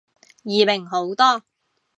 [0.41, 1.43] 易明好多